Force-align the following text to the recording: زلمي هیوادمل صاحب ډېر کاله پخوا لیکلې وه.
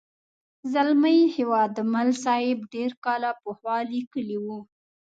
زلمي 0.71 1.17
هیوادمل 1.35 2.09
صاحب 2.23 2.59
ډېر 2.73 2.91
کاله 3.05 3.31
پخوا 3.41 3.77
لیکلې 3.93 4.37
وه. 4.45 4.59